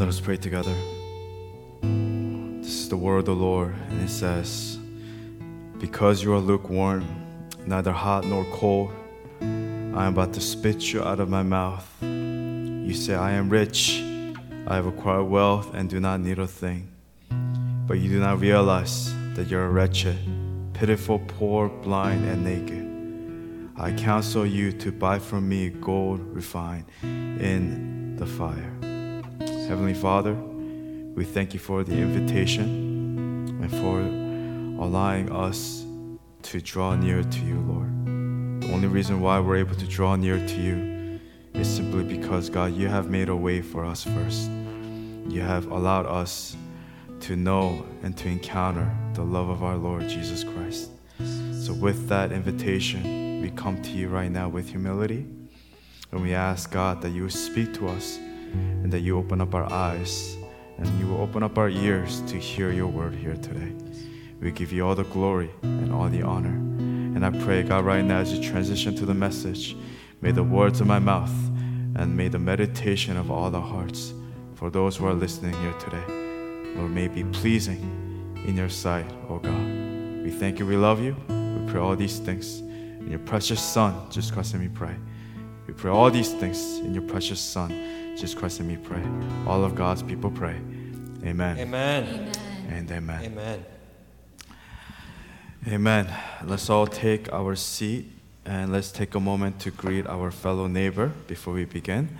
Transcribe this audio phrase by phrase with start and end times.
[0.00, 0.74] Let us pray together.
[1.82, 4.78] This is the word of the Lord, and it says,
[5.76, 7.04] Because you are lukewarm,
[7.66, 8.92] neither hot nor cold,
[9.42, 11.86] I am about to spit you out of my mouth.
[12.00, 14.00] You say, I am rich,
[14.66, 16.88] I have acquired wealth, and do not need a thing.
[17.86, 20.16] But you do not realize that you are wretched,
[20.72, 23.76] pitiful, poor, blind, and naked.
[23.78, 28.89] I counsel you to buy from me gold refined in the fire.
[29.70, 30.34] Heavenly Father,
[31.14, 34.00] we thank you for the invitation and for
[34.84, 35.86] allowing us
[36.42, 38.62] to draw near to you, Lord.
[38.62, 41.20] The only reason why we're able to draw near to you
[41.54, 44.50] is simply because, God, you have made a way for us first.
[45.28, 46.56] You have allowed us
[47.20, 50.90] to know and to encounter the love of our Lord Jesus Christ.
[51.52, 55.28] So, with that invitation, we come to you right now with humility.
[56.10, 58.18] And we ask, God, that you speak to us
[58.52, 60.36] and that you open up our eyes
[60.78, 63.72] and you will open up our ears to hear your word here today.
[64.40, 66.48] We give you all the glory and all the honor.
[66.48, 69.76] And I pray, God, right now as you transition to the message,
[70.22, 71.32] may the words of my mouth
[71.96, 74.14] and may the meditation of all the hearts
[74.54, 76.04] for those who are listening here today,
[76.76, 77.80] Lord, may be pleasing
[78.46, 79.66] in your sight, oh God.
[80.22, 81.16] We thank you, we love you.
[81.28, 84.94] We pray all these things in your precious Son, Jesus Christ, and we pray.
[85.66, 87.70] We pray all these things in your precious Son,
[88.20, 89.02] Jesus Christ, and we pray.
[89.46, 90.56] All of God's people pray.
[91.24, 91.58] Amen.
[91.58, 92.30] Amen.
[92.68, 93.24] And amen.
[93.24, 93.64] Amen.
[95.66, 96.14] Amen.
[96.44, 98.12] Let's all take our seat
[98.44, 102.18] and let's take a moment to greet our fellow neighbor before we begin.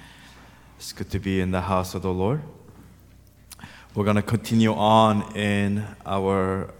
[0.78, 2.40] It's good to be in the house of the Lord.
[3.94, 6.72] We're going to continue on in our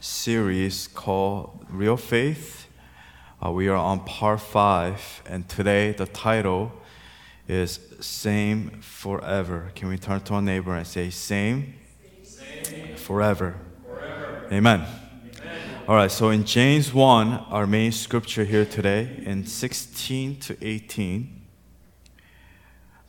[0.00, 2.66] series called Real Faith.
[3.40, 6.72] Uh, we are on part five, and today the title
[7.48, 9.70] is Same Forever.
[9.74, 11.74] Can we turn to our neighbor and say, Same,
[12.22, 12.96] Same.
[12.96, 13.56] Forever?
[14.50, 14.86] Amen.
[15.86, 21.42] All right, so in James 1, our main scripture here today, in 16 to 18,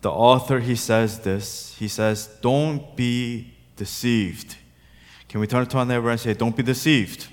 [0.01, 1.75] the author he says this.
[1.79, 4.57] He says, Don't be deceived.
[5.29, 7.27] Can we turn to our neighbor and say, Don't be deceived?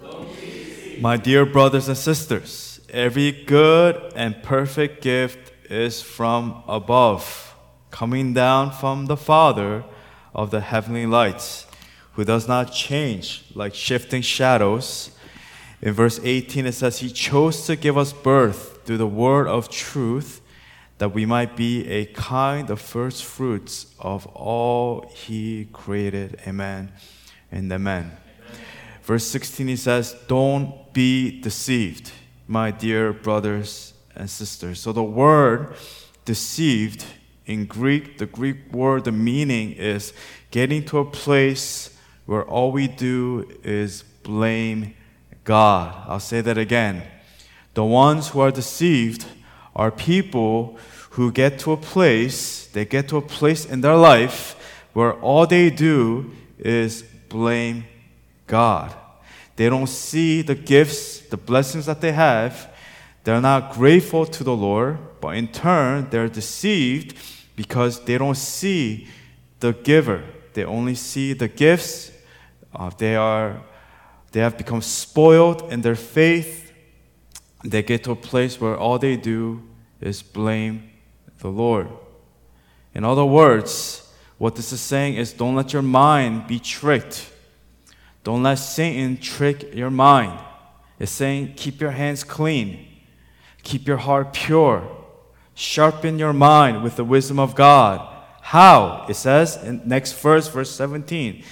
[0.00, 1.02] Don't be deceived.
[1.02, 7.54] My dear brothers and sisters, every good and perfect gift is from above,
[7.90, 9.84] coming down from the Father
[10.34, 11.66] of the heavenly lights
[12.14, 15.10] who does not change like shifting shadows.
[15.80, 19.68] In verse 18, it says, He chose to give us birth through the word of
[19.68, 20.40] truth,
[20.98, 26.40] that we might be a kind of first fruits of all He created.
[26.46, 26.92] Amen
[27.50, 28.04] and amen.
[28.04, 28.18] amen.
[29.02, 32.12] Verse 16, he says, Don't be deceived,
[32.46, 34.80] my dear brothers and sisters.
[34.80, 35.74] So the word
[36.24, 37.04] deceived
[37.46, 40.12] in Greek, the Greek word, the meaning is
[40.50, 41.96] getting to a place
[42.26, 44.94] where all we do is blame
[45.44, 45.94] God.
[46.06, 47.02] I'll say that again.
[47.74, 49.26] The ones who are deceived
[49.74, 50.78] are people
[51.10, 54.56] who get to a place, they get to a place in their life
[54.92, 57.84] where all they do is blame
[58.46, 58.94] God.
[59.56, 62.71] They don't see the gifts, the blessings that they have.
[63.24, 67.16] They're not grateful to the Lord, but in turn, they're deceived
[67.56, 69.06] because they don't see
[69.60, 70.24] the giver.
[70.54, 72.12] They only see the gifts
[72.74, 73.62] uh, they are
[74.32, 76.72] they have become spoiled in their faith.
[77.64, 79.62] They get to a place where all they do
[80.00, 80.90] is blame
[81.40, 81.88] the Lord.
[82.94, 87.30] In other words, what this is saying is don't let your mind be tricked.
[88.24, 90.40] Don't let Satan trick your mind.
[90.98, 92.86] It's saying keep your hands clean,
[93.62, 94.88] keep your heart pure,
[95.54, 98.08] sharpen your mind with the wisdom of God.
[98.40, 99.06] How?
[99.08, 101.44] It says in next verse, verse 17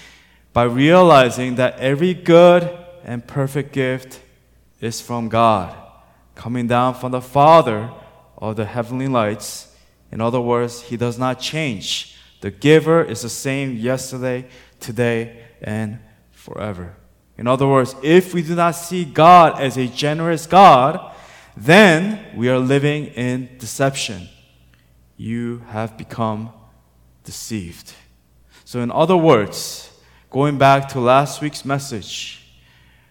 [0.53, 2.69] by realizing that every good
[3.05, 4.21] and perfect gift
[4.81, 5.77] is from God,
[6.35, 7.91] coming down from the Father
[8.39, 9.75] of the heavenly lights.
[10.11, 12.17] In other words, He does not change.
[12.41, 14.47] The giver is the same yesterday,
[14.81, 15.99] today, and
[16.33, 16.97] forever.
[17.37, 21.10] In other words, if we do not see God as a generous God,
[21.61, 24.29] then we are living in deception.
[25.17, 26.51] You have become
[27.25, 27.93] deceived.
[28.65, 29.91] So, in other words,
[30.31, 32.47] Going back to last week's message,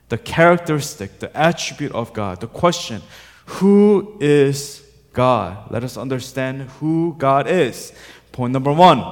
[0.07, 3.01] the characteristic, the attribute of God, the question,
[3.45, 4.81] who is
[5.11, 5.69] God?
[5.69, 7.91] Let us understand who God is.
[8.31, 9.03] Point number one,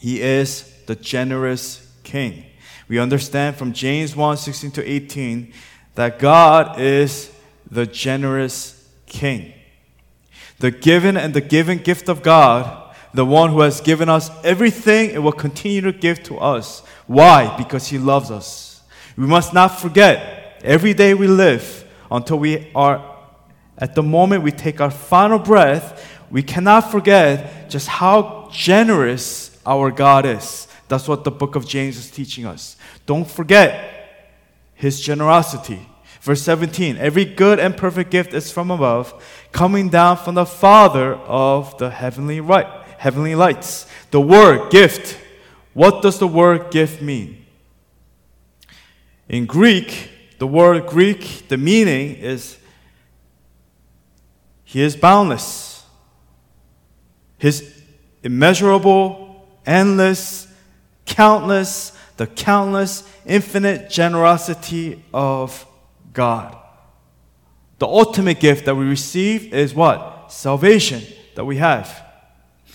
[0.00, 2.44] He is the generous King.
[2.88, 5.52] We understand from James 1 16 to 18
[5.94, 7.31] that God is
[7.72, 9.52] the generous King.
[10.60, 12.82] The given and the given gift of God
[13.14, 16.80] the one who has given us everything and will continue to give to us.
[17.06, 17.56] Why?
[17.56, 18.82] Because He loves us.
[19.16, 23.08] We must not forget every day we live until we are
[23.78, 29.90] at the moment we take our final breath, we cannot forget just how generous our
[29.90, 30.68] God is.
[30.88, 32.76] That's what the book of James is teaching us.
[33.06, 34.30] Don't forget
[34.74, 35.88] his generosity.
[36.22, 39.12] Verse 17 Every good and perfect gift is from above,
[39.50, 42.66] coming down from the Father of the heavenly, right,
[42.96, 43.86] heavenly lights.
[44.12, 45.18] The word gift.
[45.74, 47.44] What does the word gift mean?
[49.28, 52.56] In Greek, the word Greek, the meaning is
[54.64, 55.84] He is boundless.
[57.36, 57.82] His
[58.22, 60.46] immeasurable, endless,
[61.04, 65.66] countless, the countless, infinite generosity of
[66.12, 66.56] God.
[67.78, 70.30] The ultimate gift that we receive is what?
[70.32, 71.02] Salvation
[71.34, 72.06] that we have.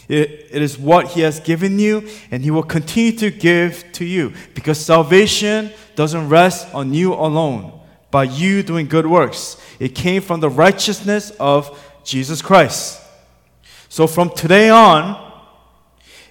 [0.08, 4.06] It, it is what He has given you, and He will continue to give to
[4.06, 7.80] you because salvation doesn't rest on you alone
[8.12, 9.58] by you doing good works.
[9.80, 13.02] It came from the righteousness of Jesus Christ.
[13.90, 15.24] So from today on,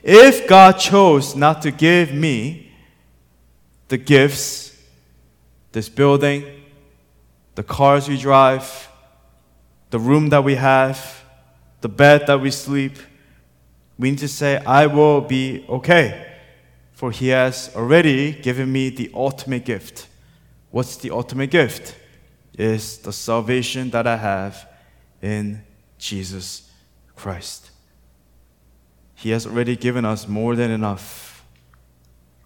[0.03, 2.73] if God chose not to give me
[3.89, 4.81] the gifts,
[5.73, 6.45] this building,
[7.57, 8.89] the cars we drive,
[9.91, 11.25] the room that we have,
[11.81, 12.99] the bed that we sleep,
[13.99, 16.35] we need to say, I will be okay.
[16.93, 20.07] For he has already given me the ultimate gift.
[20.71, 21.97] What's the ultimate gift?
[22.59, 24.69] Is the salvation that I have
[25.23, 25.63] in
[25.99, 26.71] Jesus
[27.15, 27.71] Christ.
[29.15, 31.45] He has already given us more than enough.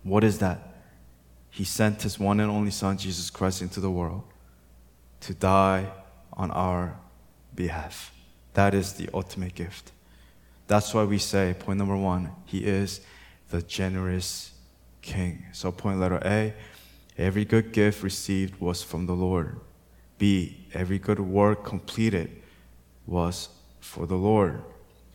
[0.05, 0.69] What is that?
[1.51, 4.30] He sent his one and only Son, Jesus Christ, into the world
[5.21, 5.91] to die
[6.33, 6.99] on our
[7.55, 8.13] behalf.
[8.55, 9.93] That is the ultimate gift.
[10.67, 13.01] That's why we say, point number one, He is
[13.51, 14.53] the generous
[15.03, 15.47] King.
[15.53, 16.55] So, point letter A,
[17.19, 19.61] every good gift received was from the Lord.
[20.19, 22.43] B, every good work completed
[23.07, 23.49] was
[23.81, 24.63] for the Lord.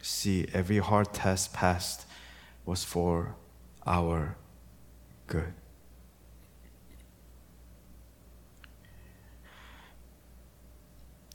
[0.02, 2.06] C, every hard test passed
[2.66, 3.36] was for
[3.86, 4.36] our
[5.28, 5.54] good.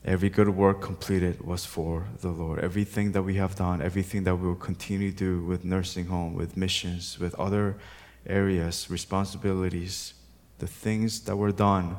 [0.03, 2.59] Every good work completed was for the Lord.
[2.59, 6.33] Everything that we have done, everything that we will continue to do with nursing home,
[6.33, 7.77] with missions, with other
[8.25, 10.15] areas, responsibilities,
[10.57, 11.97] the things that were done,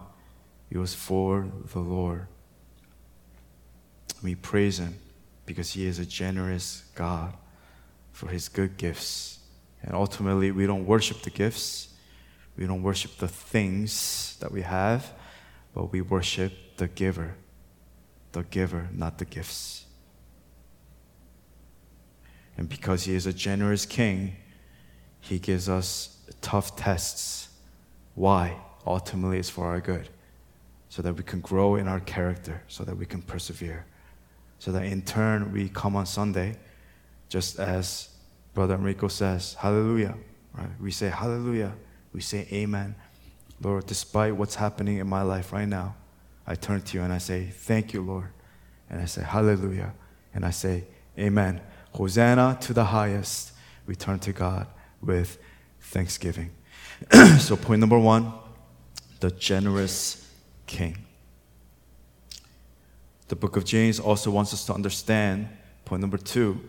[0.68, 2.26] it was for the Lord.
[4.20, 4.96] We praise Him
[5.46, 7.34] because He is a generous God
[8.10, 9.38] for His good gifts.
[9.80, 11.88] And ultimately, we don't worship the gifts,
[12.56, 15.12] we don't worship the things that we have,
[15.72, 17.36] but we worship the giver
[18.32, 19.84] the giver, not the gifts.
[22.56, 24.36] And because He is a generous King,
[25.20, 27.48] He gives us tough tests.
[28.14, 28.56] Why?
[28.86, 30.08] Ultimately, it's for our good,
[30.88, 33.86] so that we can grow in our character, so that we can persevere,
[34.58, 36.56] so that in turn we come on Sunday,
[37.28, 38.10] just as
[38.54, 40.16] Brother Enrico says, Hallelujah.
[40.52, 40.68] Right?
[40.80, 41.72] We say Hallelujah.
[42.12, 42.94] We say Amen.
[43.62, 45.94] Lord, despite what's happening in my life right now,
[46.46, 48.28] I turn to you and I say, Thank you, Lord.
[48.90, 49.94] And I say, Hallelujah.
[50.34, 50.84] And I say,
[51.18, 51.60] Amen.
[51.92, 53.52] Hosanna to the highest.
[53.86, 54.66] We turn to God
[55.02, 55.38] with
[55.80, 56.50] thanksgiving.
[57.38, 58.32] so, point number one
[59.20, 60.28] the generous
[60.66, 60.98] king.
[63.28, 65.48] The book of James also wants us to understand,
[65.84, 66.60] point number two,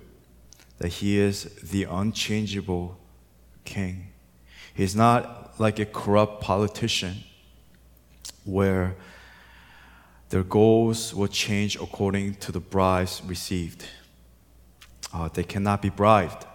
[0.77, 2.97] that he is the unchangeable
[3.65, 4.09] king.
[4.73, 7.23] He's not like a corrupt politician
[8.43, 8.95] where
[10.33, 13.85] their goals will change according to the bribes received.
[15.13, 16.47] Uh, they cannot be bribed.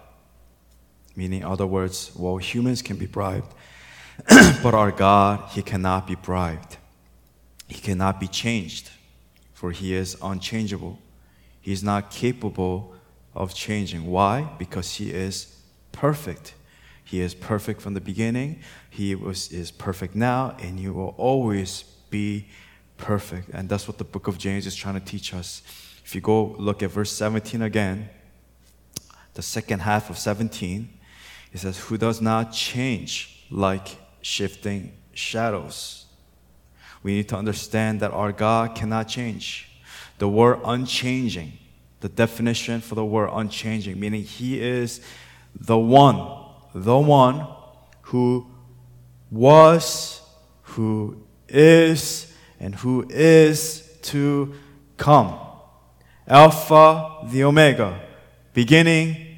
[1.15, 3.53] Meaning, in other words, well, humans can be bribed,
[4.61, 6.75] but our God, He cannot be bribed.
[7.69, 8.89] He cannot be changed,
[9.53, 10.99] for He is unchangeable.
[11.61, 12.93] He is not capable
[13.33, 14.05] of changing.
[14.07, 14.49] Why?
[14.59, 15.55] Because He is
[15.93, 16.53] perfect.
[17.05, 18.59] He is perfect from the beginning,
[18.89, 22.47] He was, is perfect now, and He will always be
[22.99, 23.49] perfect.
[23.53, 25.61] And that's what the book of James is trying to teach us.
[26.05, 28.09] If you go look at verse 17 again,
[29.33, 30.89] the second half of 17,
[31.53, 36.05] it says, Who does not change like shifting shadows.
[37.03, 39.69] We need to understand that our God cannot change.
[40.17, 41.53] The word unchanging,
[42.01, 45.01] the definition for the word unchanging, meaning He is
[45.55, 46.17] the one,
[46.73, 47.47] the one
[48.03, 48.47] who
[49.31, 50.21] was,
[50.63, 54.53] who is, and who is to
[54.97, 55.37] come.
[56.27, 57.99] Alpha, the Omega,
[58.53, 59.28] beginning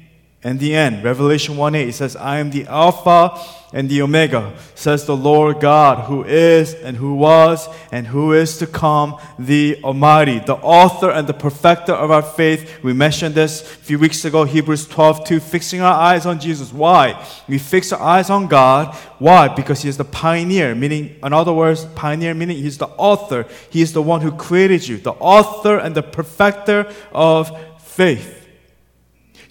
[0.44, 1.04] and the end.
[1.04, 3.40] Revelation 1 8 says, I am the Alpha
[3.72, 8.58] and the Omega, says the Lord God, who is and who was and who is
[8.58, 12.82] to come, the Almighty, the author and the perfecter of our faith.
[12.82, 16.72] We mentioned this a few weeks ago, Hebrews 12 2, fixing our eyes on Jesus.
[16.72, 17.24] Why?
[17.48, 18.94] We fix our eyes on God.
[19.18, 19.48] Why?
[19.48, 23.46] Because He is the pioneer, meaning, in other words, pioneer meaning He's the author.
[23.70, 28.40] He is the one who created you, the author and the perfecter of faith.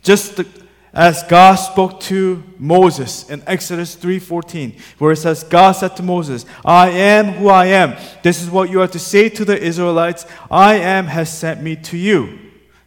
[0.04, 0.61] Just the,
[0.94, 6.46] as God spoke to Moses in Exodus 3:14, where it says, God said to Moses,
[6.66, 7.96] I am who I am.
[8.24, 11.76] This is what you are to say to the Israelites, I am has sent me
[11.78, 12.40] to you.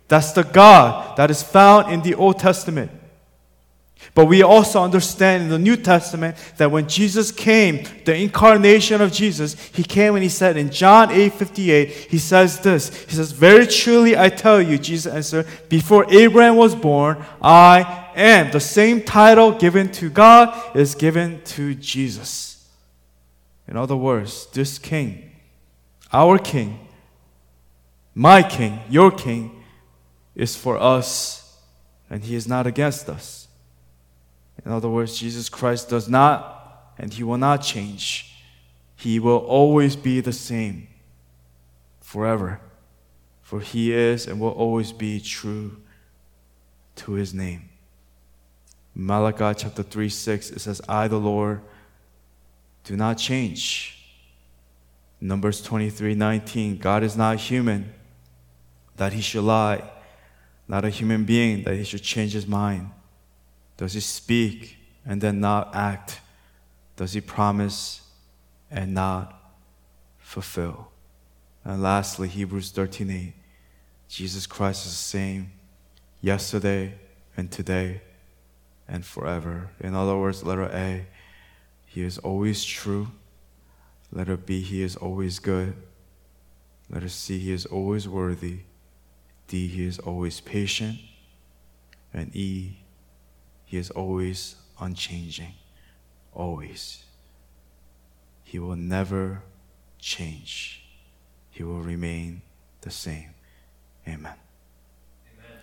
[0.08, 2.90] That's the God that is found in the Old Testament.
[4.14, 9.12] But we also understand in the New Testament that when Jesus came, the incarnation of
[9.12, 13.04] Jesus, he came and he said in John 8 58, he says this.
[13.06, 18.52] He says, Very truly I tell you, Jesus answered, before Abraham was born, I am.
[18.52, 22.68] The same title given to God is given to Jesus.
[23.66, 25.32] In other words, this king,
[26.12, 26.78] our king,
[28.14, 29.64] my king, your king,
[30.36, 31.58] is for us,
[32.08, 33.43] and he is not against us.
[34.64, 38.34] In other words, Jesus Christ does not and he will not change.
[38.96, 40.88] He will always be the same
[42.00, 42.60] forever.
[43.42, 45.76] For he is and will always be true
[46.96, 47.68] to his name.
[48.94, 51.60] Malachi chapter 3 6, it says, I, the Lord,
[52.84, 53.90] do not change.
[55.20, 57.92] Numbers 23 19, God is not human
[58.96, 59.82] that he should lie,
[60.68, 62.90] not a human being that he should change his mind.
[63.76, 66.20] Does he speak and then not act?
[66.96, 68.02] Does he promise
[68.70, 69.40] and not
[70.18, 70.90] fulfill?
[71.64, 73.34] And lastly, Hebrews 13:8.
[74.08, 75.50] Jesus Christ is the same
[76.20, 76.94] yesterday
[77.36, 78.02] and today
[78.86, 79.70] and forever.
[79.80, 81.06] In other words, letter A,
[81.86, 83.08] he is always true.
[84.12, 85.74] Letter B, he is always good.
[86.90, 88.60] Letter C, he is always worthy.
[89.48, 90.98] D, he is always patient.
[92.12, 92.83] And E,
[93.74, 95.52] he is always unchanging.
[96.32, 97.02] Always.
[98.44, 99.42] He will never
[99.98, 100.84] change.
[101.50, 102.42] He will remain
[102.82, 103.30] the same.
[104.06, 104.34] Amen.
[105.26, 105.58] Amen.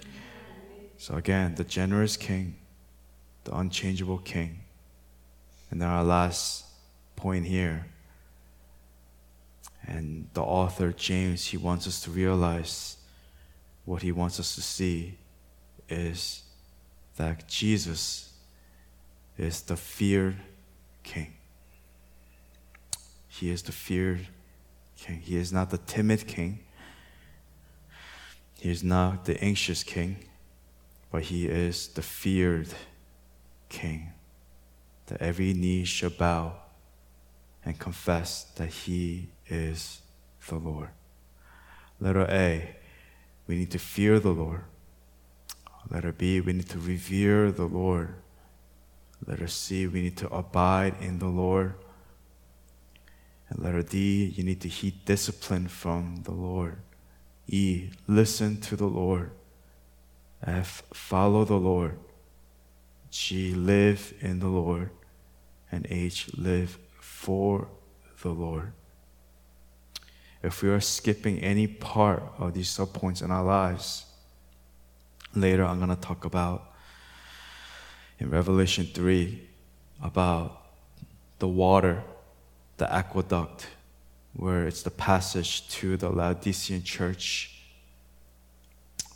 [0.98, 2.56] So, again, the generous King,
[3.46, 4.60] the unchangeable King.
[5.70, 6.66] And then our last
[7.16, 7.86] point here.
[9.88, 12.98] And the author, James, he wants us to realize
[13.86, 15.18] what he wants us to see
[15.88, 16.44] is
[17.22, 18.34] that Jesus
[19.38, 20.38] is the feared
[21.04, 21.34] king.
[23.28, 24.28] He is the feared
[24.98, 25.20] king.
[25.22, 26.62] He is not the timid king.
[28.58, 30.16] He is not the anxious king,
[31.12, 32.70] but he is the feared
[33.70, 34.14] king.
[35.06, 36.54] That every knee shall bow
[37.64, 40.02] and confess that he is
[40.48, 40.90] the Lord.
[42.00, 42.78] Letter A,
[43.46, 44.64] we need to fear the Lord.
[45.90, 48.16] Letter B, we need to revere the Lord.
[49.26, 51.76] Let her C, we need to abide in the Lord.
[53.50, 56.78] And letter D, you need to heed discipline from the Lord.
[57.48, 59.32] E, listen to the Lord.
[60.42, 62.00] F, follow the Lord.
[63.10, 64.90] G, live in the Lord.
[65.72, 67.68] And H, live for
[68.22, 68.72] the Lord.
[70.42, 74.06] If we are skipping any part of these subpoints in our lives,
[75.36, 76.74] later I'm going to talk about
[78.20, 79.42] in Revelation 3
[80.04, 80.62] about
[81.40, 82.04] the water,
[82.78, 83.68] the aqueduct,
[84.34, 87.64] where it's the passage to the Laodicean church,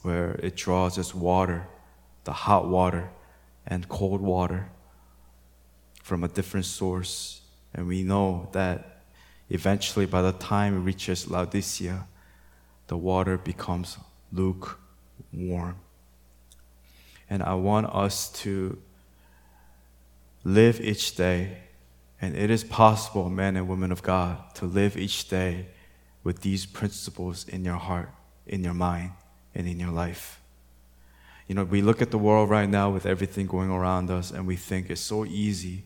[0.01, 1.67] where it draws its water,
[2.24, 3.10] the hot water
[3.67, 4.69] and cold water
[6.03, 7.41] from a different source.
[7.74, 9.03] And we know that
[9.50, 12.07] eventually, by the time it reaches Laodicea,
[12.88, 13.98] the water becomes
[14.31, 15.75] lukewarm.
[17.29, 18.77] And I want us to
[20.44, 21.58] live each day,
[22.22, 25.67] and it is possible, men and women of God, to live each day
[26.24, 28.10] with these principles in your heart,
[28.46, 29.12] in your mind,
[29.53, 30.39] and in your life.
[31.48, 34.48] You know, we look at the world right now with everything going around us, and
[34.48, 35.84] we think it's so easy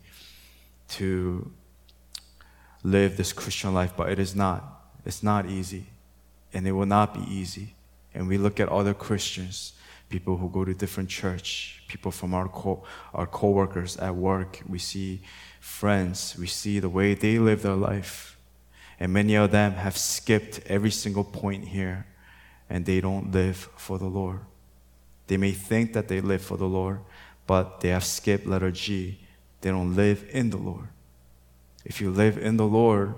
[0.90, 1.52] to
[2.84, 4.64] live this Christian life, but it is not.
[5.06, 5.88] It's not easy,
[6.54, 7.76] and it will not be easy.
[8.14, 9.74] And we look at other Christians
[10.10, 14.62] people who go to different church, people from our co- our coworkers at work.
[14.68, 15.22] We see
[15.60, 16.36] friends.
[16.38, 18.38] We see the way they live their life,
[19.00, 22.06] and many of them have skipped every single point here,
[22.70, 24.40] and they don't live for the Lord.
[25.28, 27.00] They may think that they live for the Lord,
[27.46, 29.20] but they have skipped letter G.
[29.62, 30.88] They don't live in the Lord.
[31.86, 33.16] If you live in the Lord,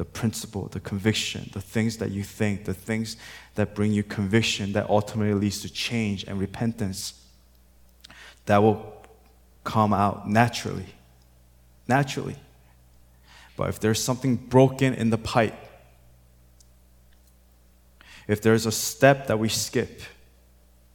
[0.00, 3.18] the principle, the conviction, the things that you think, the things
[3.56, 7.22] that bring you conviction that ultimately leads to change and repentance,
[8.46, 8.94] that will
[9.62, 10.86] come out naturally.
[11.86, 12.36] Naturally.
[13.58, 15.66] But if there's something broken in the pipe,
[18.26, 20.00] if there's a step that we skip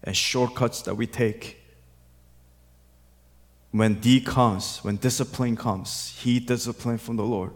[0.04, 1.62] and shortcuts that we take,
[3.70, 7.52] when D comes, when discipline comes, he discipline from the Lord,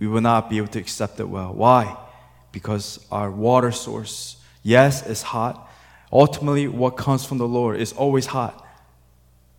[0.00, 1.52] we will not be able to accept it well.
[1.52, 1.94] Why?
[2.52, 5.68] Because our water source, yes, is hot.
[6.10, 8.66] Ultimately, what comes from the Lord is always hot.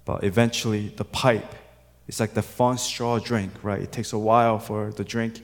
[0.03, 1.55] But eventually, the pipe
[2.07, 3.79] is like the fun straw drink, right?
[3.81, 5.41] It takes a while for the drink.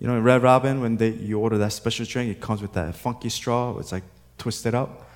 [0.00, 2.72] You know, in Red Robin, when they, you order that special drink, it comes with
[2.72, 3.78] that funky straw.
[3.78, 4.02] It's like
[4.38, 5.08] twisted up.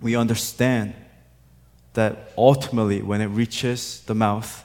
[0.00, 0.94] We understand
[1.92, 4.64] that ultimately, when it reaches the mouth,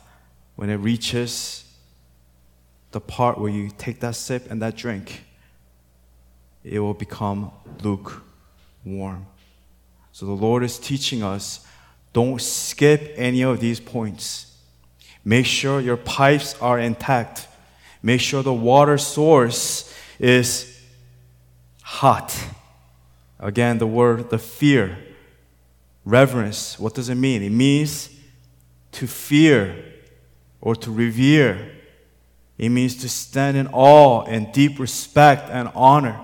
[0.55, 1.65] when it reaches
[2.97, 5.21] the part where you take that sip and that drink,
[6.63, 7.51] it will become
[7.83, 9.27] lukewarm.
[10.11, 11.63] So the Lord is teaching us
[12.11, 14.57] don't skip any of these points.
[15.23, 17.47] Make sure your pipes are intact.
[18.01, 20.81] Make sure the water source is
[21.83, 22.35] hot.
[23.39, 24.97] Again, the word, the fear,
[26.03, 27.43] reverence, what does it mean?
[27.43, 28.09] It means
[28.93, 29.85] to fear
[30.59, 31.76] or to revere.
[32.57, 36.19] It means to stand in awe and deep respect and honor.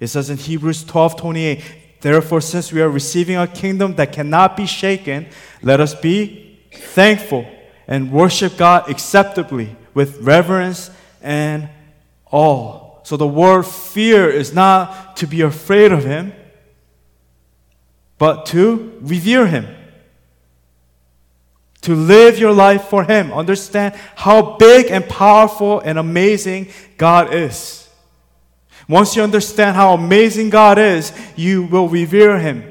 [0.00, 1.62] It says in Hebrews 12 28,
[2.00, 5.26] Therefore, since we are receiving a kingdom that cannot be shaken,
[5.62, 7.44] let us be thankful
[7.88, 11.68] and worship God acceptably with reverence and
[12.30, 13.00] awe.
[13.02, 16.32] So the word fear is not to be afraid of Him,
[18.18, 19.66] but to revere Him.
[21.82, 23.32] To live your life for Him.
[23.32, 27.88] Understand how big and powerful and amazing God is.
[28.88, 32.64] Once you understand how amazing God is, you will revere Him.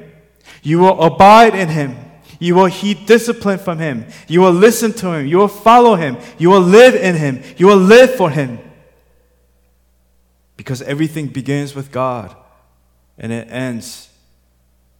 [0.62, 1.96] You will abide in Him.
[2.40, 4.06] You will heed discipline from Him.
[4.26, 5.26] You will listen to Him.
[5.26, 6.18] You will follow Him.
[6.36, 7.42] You will live in Him.
[7.56, 8.58] You will live for Him.
[10.56, 12.36] Because everything begins with God
[13.16, 14.08] and it ends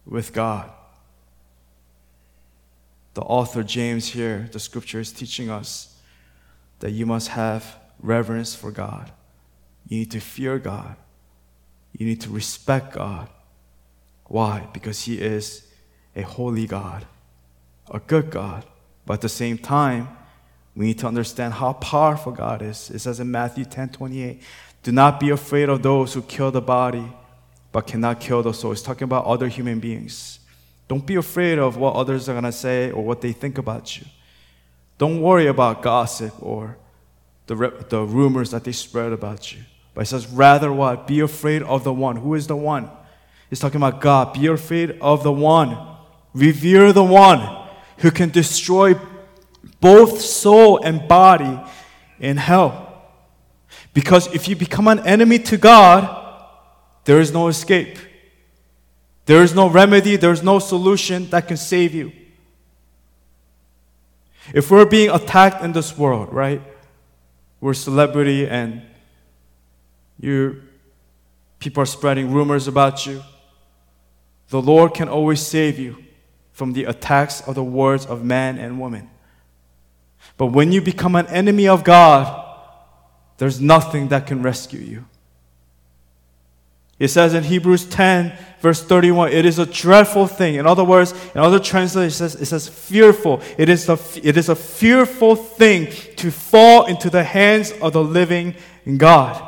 [0.05, 0.71] with God.
[3.19, 5.93] The author James here, the scripture is teaching us
[6.79, 9.11] that you must have reverence for God.
[9.89, 10.95] You need to fear God.
[11.91, 13.27] You need to respect God.
[14.23, 14.69] Why?
[14.71, 15.67] Because He is
[16.15, 17.05] a holy God,
[17.91, 18.63] a good God.
[19.05, 20.07] But at the same time,
[20.73, 22.89] we need to understand how powerful God is.
[22.89, 24.41] It says in Matthew 10 28,
[24.83, 27.11] do not be afraid of those who kill the body,
[27.73, 28.71] but cannot kill the soul.
[28.71, 30.38] It's talking about other human beings.
[30.89, 33.97] Don't be afraid of what others are going to say or what they think about
[33.97, 34.07] you.
[34.97, 36.77] Don't worry about gossip or
[37.45, 37.55] the,
[37.87, 39.59] the rumors that they spread about you.
[39.93, 41.05] But it says, rather what?
[41.05, 42.15] Be afraid of the one.
[42.15, 42.89] Who is the one?
[43.51, 44.33] He's talking about God.
[44.33, 45.77] Be afraid of the one.
[46.33, 47.67] Revere the one
[47.99, 48.95] who can destroy
[49.79, 51.59] both soul and body
[52.19, 53.03] in hell.
[53.93, 56.45] Because if you become an enemy to God,
[57.05, 57.99] there is no escape.
[59.29, 62.11] There is no remedy, there is no solution that can save you.
[64.55, 66.63] If we're being attacked in this world, right?
[67.61, 68.81] We're celebrity and
[70.19, 70.63] you
[71.59, 73.21] people are spreading rumors about you.
[74.47, 76.03] The Lord can always save you
[76.51, 79.11] from the attacks of the words of man and woman.
[80.37, 82.25] But when you become an enemy of God,
[83.37, 85.05] there's nothing that can rescue you.
[86.99, 90.55] It says in Hebrews 10, verse 31, it is a dreadful thing.
[90.55, 93.41] In other words, in other translations, it says, it says fearful.
[93.57, 98.03] It is, a, it is a fearful thing to fall into the hands of the
[98.03, 98.55] living
[98.97, 99.45] God.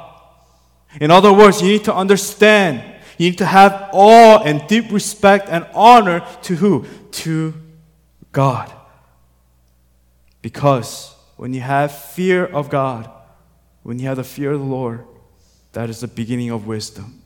[1.01, 2.83] In other words, you need to understand,
[3.17, 6.85] you need to have awe and deep respect and honor to who?
[7.11, 7.53] To
[8.31, 8.71] God.
[10.41, 13.09] Because when you have fear of God,
[13.83, 15.05] when you have the fear of the Lord,
[15.73, 17.20] that is the beginning of wisdom.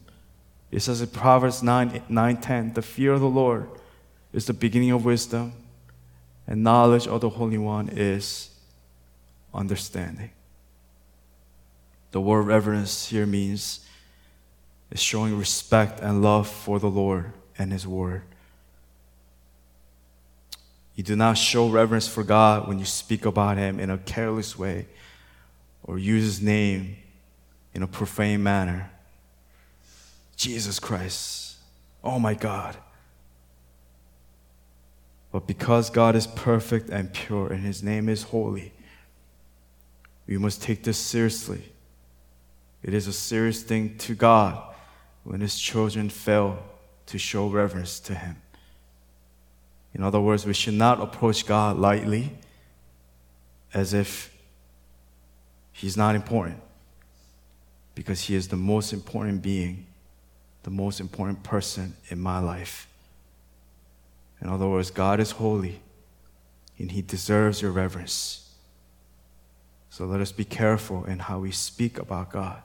[0.75, 3.69] It says in Proverbs 9, 9 10, the fear of the Lord
[4.33, 5.53] is the beginning of wisdom,
[6.47, 8.49] and knowledge of the Holy One is
[9.53, 10.31] understanding.
[12.11, 13.85] The word reverence here means
[14.91, 18.23] is showing respect and love for the Lord and His Word.
[20.95, 24.59] You do not show reverence for God when you speak about Him in a careless
[24.59, 24.87] way
[25.85, 26.97] or use His name
[27.73, 28.91] in a profane manner.
[30.35, 31.55] Jesus Christ.
[32.03, 32.77] Oh my God.
[35.31, 38.71] But because God is perfect and pure and his name is holy,
[40.27, 41.61] we must take this seriously.
[42.83, 44.73] It is a serious thing to God
[45.23, 46.63] when his children fail
[47.07, 48.37] to show reverence to him.
[49.93, 52.31] In other words, we should not approach God lightly
[53.73, 54.35] as if
[55.71, 56.61] he's not important
[57.93, 59.85] because he is the most important being,
[60.65, 62.87] the most important person in my life.
[64.41, 65.79] In other words, God is holy
[66.79, 68.51] and he deserves your reverence.
[69.91, 72.63] So let us be careful in how we speak about God.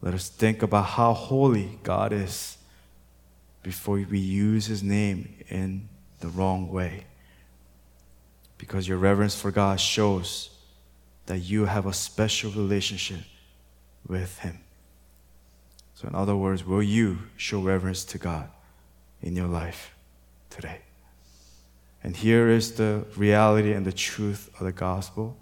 [0.00, 2.56] Let us think about how holy God is
[3.64, 5.88] before we use his name in
[6.20, 7.06] the wrong way.
[8.58, 10.50] Because your reverence for God shows
[11.26, 13.22] that you have a special relationship
[14.06, 14.61] with him.
[16.02, 18.50] So, in other words, will you show reverence to God
[19.20, 19.94] in your life
[20.50, 20.80] today?
[22.02, 25.36] And here is the reality and the truth of the gospel.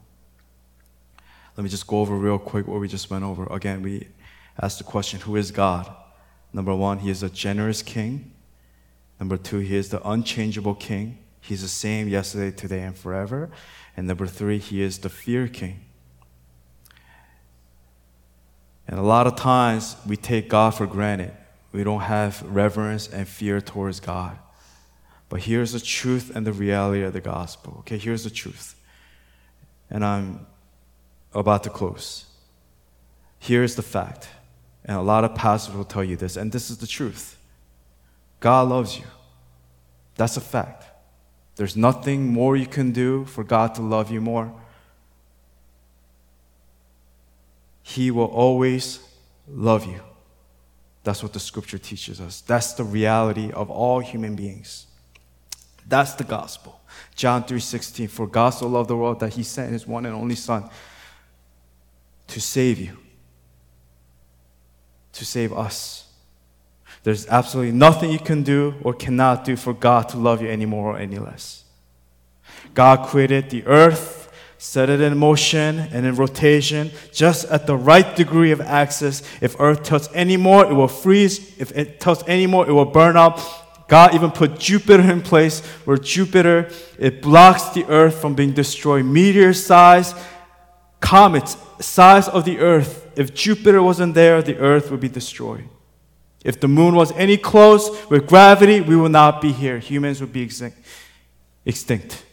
[1.57, 3.46] Let me just go over real quick what we just went over.
[3.46, 4.09] Again, we
[4.61, 5.90] asked the question Who is God?
[6.53, 8.31] Number one, He is a generous King.
[9.18, 11.16] Number two, He is the unchangeable King.
[11.40, 13.49] He's the same yesterday, today, and forever.
[13.96, 15.81] And number three, He is the fear King.
[18.90, 21.31] And a lot of times we take God for granted.
[21.70, 24.37] We don't have reverence and fear towards God.
[25.29, 27.76] But here's the truth and the reality of the gospel.
[27.79, 28.74] Okay, here's the truth.
[29.88, 30.44] And I'm
[31.33, 32.24] about to close.
[33.38, 34.29] Here's the fact.
[34.85, 37.38] And a lot of pastors will tell you this, and this is the truth
[38.40, 39.05] God loves you.
[40.16, 40.85] That's a fact.
[41.55, 44.53] There's nothing more you can do for God to love you more.
[47.90, 49.00] He will always
[49.48, 50.00] love you.
[51.03, 52.40] That's what the scripture teaches us.
[52.40, 54.87] That's the reality of all human beings.
[55.88, 56.81] That's the gospel.
[57.16, 60.37] John 3:16 For God so loved the world that he sent his one and only
[60.37, 60.70] son
[62.29, 62.96] to save you.
[65.14, 66.05] To save us.
[67.03, 70.66] There's absolutely nothing you can do or cannot do for God to love you any
[70.66, 71.64] more or any less.
[72.72, 74.19] God created the earth,
[74.61, 79.23] set it in motion and in rotation, just at the right degree of axis.
[79.40, 81.59] If earth tilts any more, it will freeze.
[81.59, 83.40] If it tilts any more, it will burn up.
[83.88, 86.68] God even put Jupiter in place where Jupiter,
[86.99, 89.07] it blocks the earth from being destroyed.
[89.07, 90.14] Meteor size,
[91.01, 93.11] comets size of the earth.
[93.16, 95.64] If Jupiter wasn't there, the earth would be destroyed.
[96.44, 99.79] If the moon was any close with gravity, we would not be here.
[99.79, 102.25] Humans would be extinct.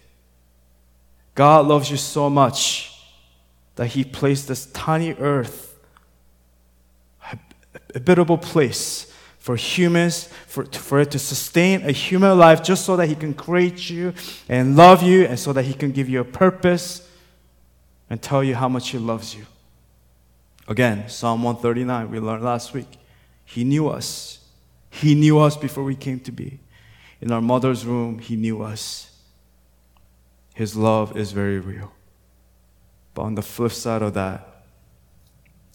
[1.37, 2.99] God loves you so much
[3.75, 5.77] that He placed this tiny earth,
[7.31, 7.37] a
[7.93, 13.05] habitable place for humans, for, for it to sustain a human life, just so that
[13.05, 14.15] He can create you
[14.49, 17.07] and love you, and so that He can give you a purpose
[18.09, 19.45] and tell you how much He loves you.
[20.67, 22.97] Again, Psalm 139, we learned last week.
[23.45, 24.39] He knew us.
[24.89, 26.57] He knew us before we came to be.
[27.21, 29.06] In our mother's womb, He knew us.
[30.57, 31.91] His love is very real.
[33.13, 34.63] But on the flip side of that,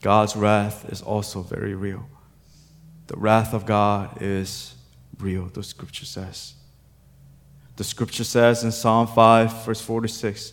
[0.01, 2.09] God's wrath is also very real.
[3.07, 4.75] The wrath of God is
[5.21, 6.55] real, the scripture says.
[7.77, 10.53] The scripture says in Psalm 5, verse 46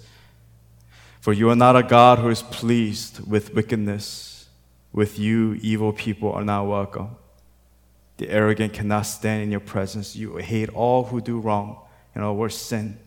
[1.21, 4.47] For you are not a God who is pleased with wickedness.
[4.93, 7.15] With you, evil people are not welcome.
[8.17, 10.15] The arrogant cannot stand in your presence.
[10.15, 11.79] You hate all who do wrong
[12.13, 12.99] and all worse sin.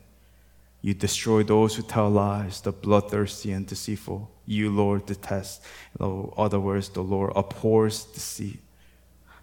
[0.82, 4.28] You destroy those who tell lies, the bloodthirsty and deceitful.
[4.44, 5.62] You, Lord, detest.
[5.98, 8.58] In other words, the Lord abhors deceit.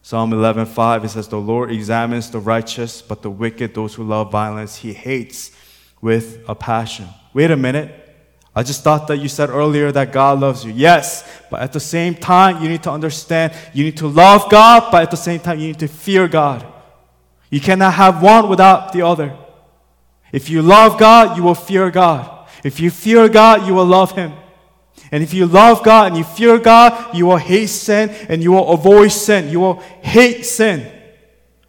[0.01, 4.31] Psalm 11:5 it says, "The Lord examines the righteous, but the wicked, those who love
[4.31, 5.51] violence, He hates
[6.01, 7.95] with a passion." Wait a minute.
[8.55, 10.73] I just thought that you said earlier that God loves you.
[10.73, 14.91] Yes, but at the same time, you need to understand you need to love God,
[14.91, 16.65] but at the same time, you need to fear God.
[17.49, 19.37] You cannot have one without the other.
[20.31, 22.47] If you love God, you will fear God.
[22.63, 24.33] If you fear God, you will love Him.
[25.11, 28.51] And if you love God and you fear God, you will hate sin and you
[28.51, 29.49] will avoid sin.
[29.49, 30.91] You will hate sin.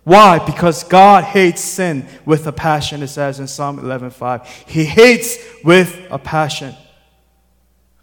[0.05, 0.39] Why?
[0.39, 4.47] Because God hates sin with a passion, it says in Psalm 11:5.
[4.67, 6.75] He hates with a passion.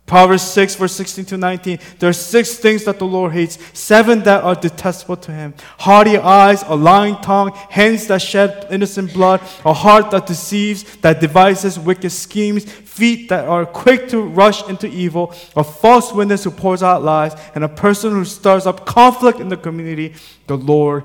[0.08, 1.80] Proverbs 6, verse 16 to 19.
[2.00, 6.18] There are six things that the Lord hates, seven that are detestable to him haughty
[6.18, 11.78] eyes, a lying tongue, hands that shed innocent blood, a heart that deceives, that devises
[11.78, 16.82] wicked schemes, feet that are quick to rush into evil, a false witness who pours
[16.82, 20.16] out lies, and a person who stirs up conflict in the community.
[20.48, 21.04] The Lord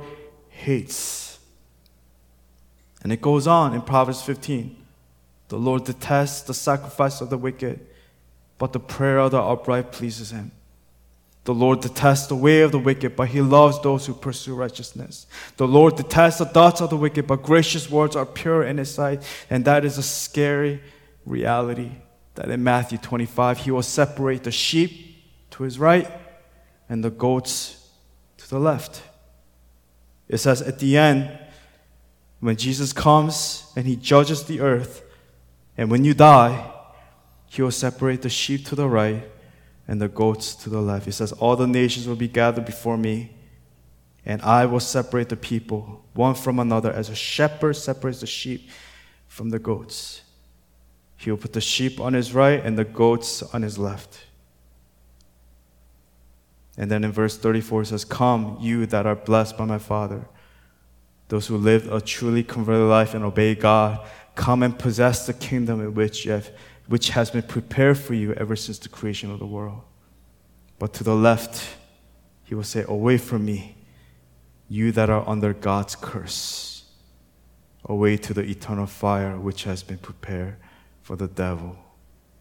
[0.48, 1.40] hates.
[3.02, 4.76] And it goes on in Proverbs 15.
[5.48, 7.84] The Lord detests the sacrifice of the wicked,
[8.58, 10.52] but the prayer of the upright pleases him.
[11.44, 15.26] The Lord detests the way of the wicked, but he loves those who pursue righteousness.
[15.56, 18.94] The Lord detests the thoughts of the wicked, but gracious words are pure in his
[18.94, 19.24] sight.
[19.50, 20.80] And that is a scary
[21.26, 21.90] reality
[22.36, 25.16] that in Matthew 25, he will separate the sheep
[25.50, 26.10] to his right
[26.88, 27.88] and the goats
[28.38, 29.02] to the left.
[30.28, 31.38] It says at the end,
[32.40, 35.02] when Jesus comes and he judges the earth,
[35.76, 36.71] and when you die,
[37.52, 39.30] he will separate the sheep to the right
[39.86, 41.04] and the goats to the left.
[41.04, 43.34] He says, All the nations will be gathered before me,
[44.24, 48.70] and I will separate the people one from another as a shepherd separates the sheep
[49.28, 50.22] from the goats.
[51.18, 54.24] He will put the sheep on his right and the goats on his left.
[56.78, 60.24] And then in verse 34 it says, Come, you that are blessed by my Father,
[61.28, 64.00] those who live a truly converted life and obey God,
[64.34, 66.50] come and possess the kingdom in which you have
[66.92, 69.81] which has been prepared for you ever since the creation of the world.
[70.78, 71.66] But to the left,
[72.44, 73.76] he will say, Away from me,
[74.68, 76.85] you that are under God's curse,
[77.87, 80.57] away to the eternal fire which has been prepared
[81.00, 81.78] for the devil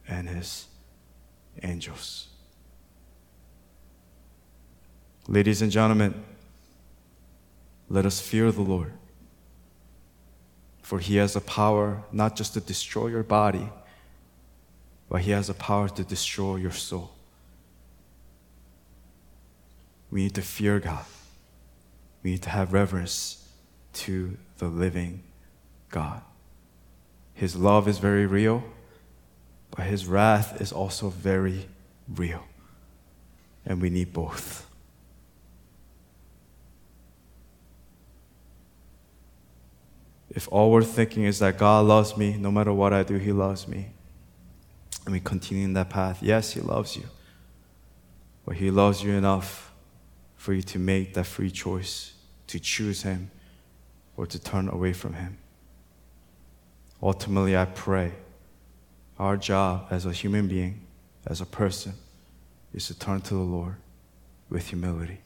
[0.06, 0.66] and his
[1.64, 2.28] angels.
[5.30, 6.26] Ladies and gentlemen,
[7.88, 8.92] let us fear the Lord.
[10.82, 13.70] For he has the power not just to destroy your body,
[15.12, 17.12] but he has the power to destroy your soul.
[20.10, 21.04] We need to fear God.
[22.24, 23.46] We need to have reverence
[23.94, 25.22] to the living
[25.90, 26.22] God.
[27.34, 28.64] His love is very real,
[29.72, 31.68] but his wrath is also very
[32.08, 32.46] real.
[33.66, 34.66] And we need both.
[40.30, 43.34] If all we're thinking is that God loves me, no matter what I do, he
[43.34, 43.90] loves me
[45.06, 47.04] and we continue in that path, yes, He loves you.
[48.46, 49.72] But He loves you enough
[50.36, 52.14] for you to make that free choice
[52.48, 53.32] to choose Him
[54.18, 55.38] or to turn away from Him.
[57.02, 58.14] Ultimately, I pray
[59.18, 60.86] our job as a human being,
[61.26, 61.94] as a person,
[62.74, 63.76] is to turn to the Lord
[64.50, 65.20] with humility.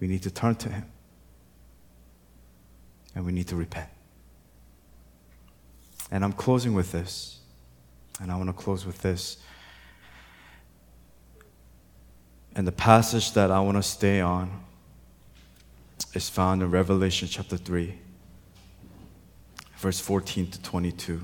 [0.00, 0.84] We need to turn to Him
[3.14, 3.88] and we need to repent.
[6.10, 7.35] And I'm closing with this.
[8.20, 9.38] And I want to close with this.
[12.54, 14.64] And the passage that I want to stay on
[16.14, 17.94] is found in Revelation chapter 3,
[19.76, 21.20] verse 14 to 22.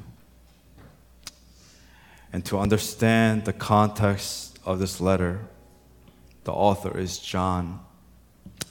[2.33, 5.41] And to understand the context of this letter,
[6.45, 7.81] the author is John,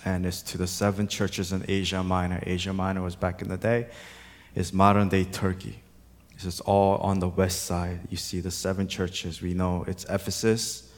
[0.03, 2.41] and it's to the seven churches in Asia Minor.
[2.43, 3.87] Asia Minor was back in the day,
[4.55, 5.81] is modern day Turkey.
[6.41, 7.99] This is all on the west side.
[8.09, 9.43] You see the seven churches.
[9.43, 10.91] We know it's Ephesus.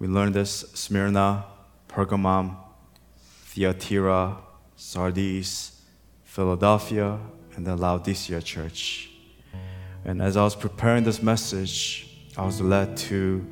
[0.00, 1.44] We learned this Smyrna,
[1.88, 2.56] Pergamum,
[3.44, 4.38] Thyatira,
[4.74, 5.82] Sardis,
[6.24, 7.20] Philadelphia,
[7.54, 9.08] and the Laodicea church.
[10.04, 13.46] And as I was preparing this message, I was led to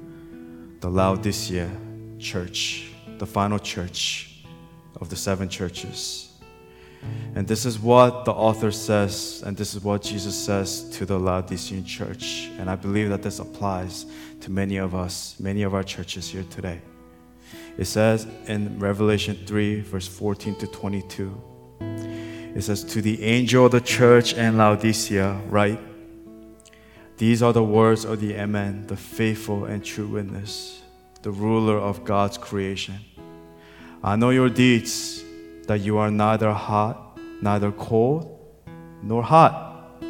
[0.81, 1.71] the Laodicea
[2.19, 4.43] church, the final church
[5.01, 6.34] of the seven churches.
[7.35, 11.19] And this is what the author says, and this is what Jesus says to the
[11.19, 12.49] Laodicean church.
[12.59, 14.07] And I believe that this applies
[14.41, 16.81] to many of us, many of our churches here today.
[17.77, 21.43] It says in Revelation 3, verse 14 to 22,
[22.55, 25.81] it says, To the angel of the church in Laodicea, write,
[27.17, 30.83] These are the words of the Amen, the faithful and true witness,
[31.23, 33.01] the ruler of God's creation.
[34.05, 35.24] I know your deeds
[35.67, 38.31] that you are neither hot, neither cold,
[39.03, 40.03] nor hot.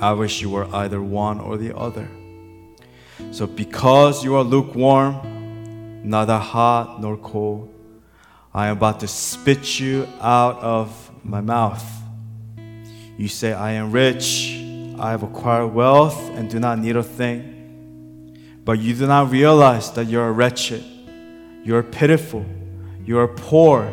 [0.00, 2.08] I wish you were either one or the other.
[3.32, 7.72] So, because you are lukewarm, neither hot nor cold,
[8.52, 11.84] I am about to spit you out of my mouth.
[13.16, 14.56] You say, I am rich,
[14.98, 18.60] I have acquired wealth, and do not need a thing.
[18.64, 20.82] But you do not realize that you are wretched,
[21.62, 22.44] you are pitiful,
[23.04, 23.92] you are poor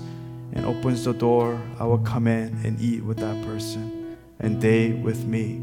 [0.53, 4.91] and opens the door, I will come in and eat with that person, and they
[4.91, 5.55] with me.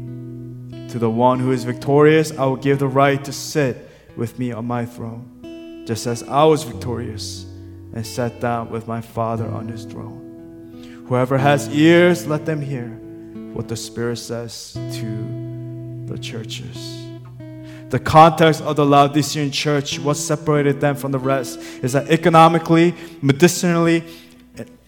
[0.89, 4.51] To the one who is victorious, I will give the right to sit with me
[4.51, 7.45] on my throne, just as I was victorious
[7.93, 11.05] and sat down with my Father on his throne.
[11.07, 12.87] Whoever has ears, let them hear
[13.53, 17.05] what the Spirit says to the churches.
[17.89, 22.93] The context of the Laodicean church, what separated them from the rest, is that economically,
[23.21, 24.03] medicinally,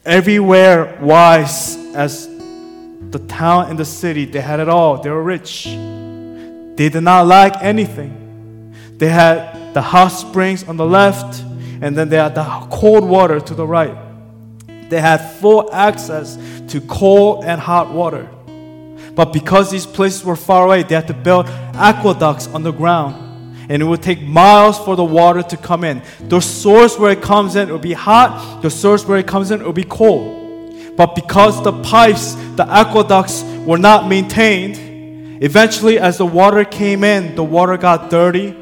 [0.05, 5.01] everywhere wise as the town and the city, they had it all.
[5.01, 5.65] They were rich.
[5.65, 8.73] They did not lack anything.
[8.97, 11.41] They had the hot springs on the left,
[11.81, 13.95] and then they had the cold water to the right.
[14.89, 16.37] They had full access
[16.69, 18.29] to cold and hot water.
[19.15, 23.20] But because these places were far away, they had to build aqueducts on the ground.
[23.71, 26.01] And it would take miles for the water to come in.
[26.19, 28.61] The source where it comes in, will be hot.
[28.61, 30.95] The source where it comes in, will be cold.
[30.97, 37.33] But because the pipes, the aqueducts were not maintained, eventually, as the water came in,
[37.35, 38.53] the water got dirty.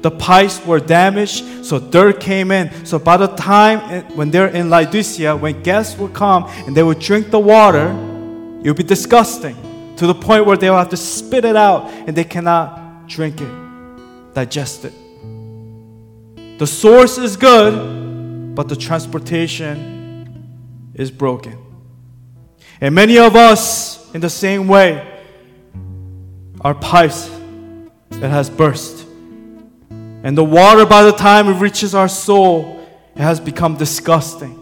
[0.00, 2.84] The pipes were damaged, so dirt came in.
[2.84, 6.98] So by the time when they're in Laodicea, when guests would come and they would
[6.98, 7.88] drink the water,
[8.62, 9.56] it would be disgusting
[9.96, 13.40] to the point where they will have to spit it out and they cannot drink
[13.40, 13.52] it,
[14.38, 14.94] digest it.
[16.58, 19.74] The source is good, but the transportation
[20.94, 21.58] is broken.
[22.80, 24.90] And many of us, in the same way,
[26.60, 27.28] our pipes
[28.12, 29.06] it has burst.
[29.90, 34.54] And the water, by the time it reaches our soul, it has become disgusting.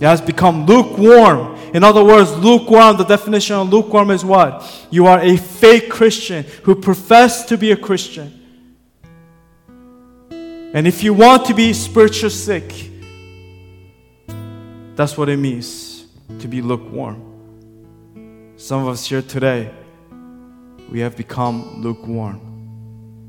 [0.00, 1.58] It has become lukewarm.
[1.74, 4.48] In other words, lukewarm, the definition of lukewarm is what?
[4.90, 8.43] You are a fake Christian who profess to be a Christian.
[10.74, 12.90] And if you want to be spiritual sick,
[14.96, 16.06] that's what it means
[16.40, 18.54] to be lukewarm.
[18.56, 19.72] Some of us here today,
[20.90, 22.40] we have become lukewarm.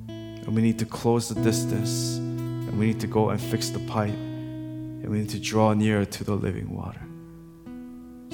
[0.08, 2.17] And we need to close the distance.
[2.17, 4.10] And we need to go and fix the pipe.
[4.10, 7.01] And we need to draw nearer to the living water.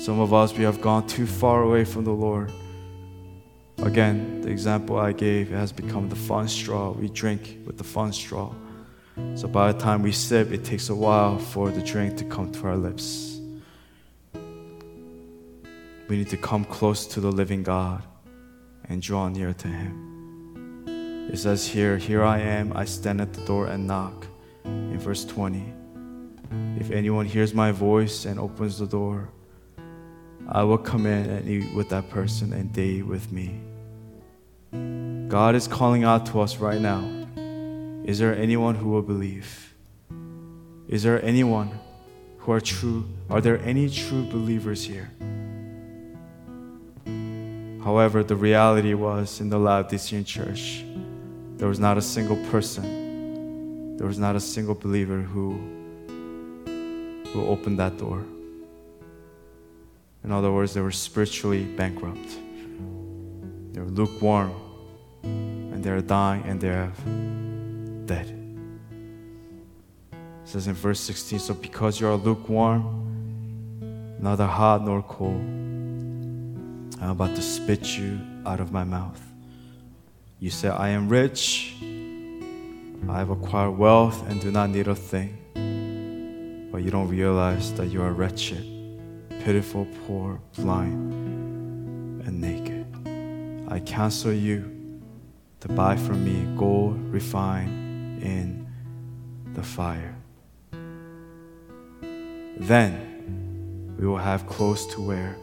[0.01, 2.49] Some of us, we have gone too far away from the Lord.
[3.79, 6.91] Again, the example I gave has become the fun straw.
[6.91, 8.53] We drink with the fun straw.
[9.35, 12.51] So by the time we sip, it takes a while for the drink to come
[12.51, 13.39] to our lips.
[16.07, 18.03] We need to come close to the living God
[18.89, 21.27] and draw near to Him.
[21.31, 24.27] It says here, Here I am, I stand at the door and knock.
[24.65, 25.73] In verse 20,
[26.77, 29.29] if anyone hears my voice and opens the door,
[30.49, 33.61] I will come in and eat with that person and they with me.
[35.29, 37.20] God is calling out to us right now.
[38.03, 39.73] Is there anyone who will believe?
[40.87, 41.71] Is there anyone
[42.39, 43.05] who are true?
[43.29, 45.11] Are there any true believers here?
[47.83, 50.83] However, the reality was in the Laodicean church,
[51.57, 55.59] there was not a single person, there was not a single believer who,
[57.31, 58.23] who opened that door.
[60.23, 62.29] In other words, they were spiritually bankrupt.
[63.73, 64.53] They were lukewarm,
[65.23, 66.91] and they are dying, and they are
[68.11, 68.27] dead.
[70.11, 72.83] It says in verse 16 So because you are lukewarm,
[74.19, 75.41] neither hot nor cold,
[77.01, 79.21] I'm about to spit you out of my mouth.
[80.39, 81.75] You say, I am rich,
[83.13, 85.37] I have acquired wealth and do not need a thing.
[86.71, 88.65] But you don't realize that you are wretched,
[89.45, 91.13] pitiful, poor, blind,
[92.25, 92.87] and naked.
[93.69, 94.99] I counsel you
[95.61, 97.90] to buy from me gold refined
[98.21, 98.67] in
[99.53, 100.15] the fire.
[102.57, 105.35] Then we will have clothes to wear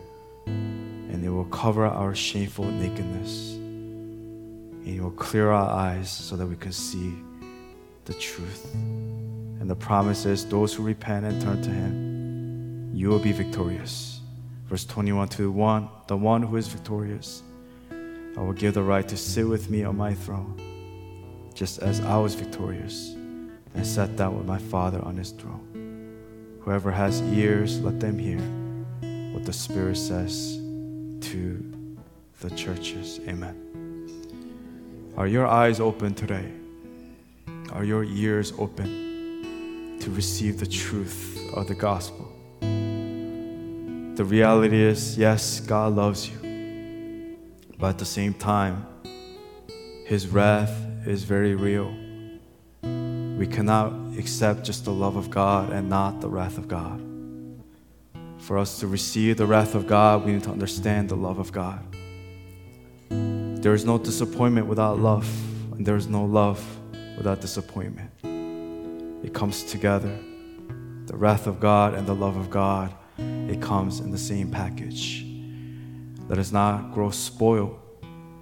[0.47, 3.55] and it will cover our shameful nakedness.
[3.55, 7.15] And it will clear our eyes so that we can see
[8.05, 8.73] the truth.
[8.75, 14.21] And the promise is those who repent and turn to Him, you will be victorious.
[14.67, 17.43] Verse 21 to 1 The one who is victorious,
[17.91, 20.61] I will give the right to sit with me on my throne,
[21.59, 23.17] just as I was victorious
[23.75, 26.61] and sat down with my Father on his throne.
[26.61, 28.39] Whoever has ears, let them hear
[29.35, 30.55] what the Spirit says
[31.23, 31.99] to
[32.39, 33.19] the churches.
[33.27, 33.57] Amen.
[35.17, 36.49] Are your eyes open today?
[37.73, 42.33] Are your ears open to receive the truth of the gospel?
[42.61, 47.37] The reality is, yes, God loves you.
[47.81, 48.87] But at the same time,
[50.07, 51.91] His wrath is very real.
[52.83, 57.03] We cannot accept just the love of God and not the wrath of God.
[58.39, 61.51] For us to receive the wrath of God, we need to understand the love of
[61.51, 61.83] God.
[63.09, 65.27] There is no disappointment without love,
[65.73, 66.63] and there is no love
[67.17, 68.11] without disappointment.
[69.25, 70.15] It comes together.
[71.07, 75.25] The wrath of God and the love of God, it comes in the same package.
[76.29, 77.81] Let us not grow spoiled